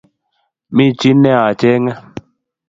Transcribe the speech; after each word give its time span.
Mi 0.75 0.85
chi 0.99 1.11
ne 1.21 1.31
acheng’e 1.47 1.91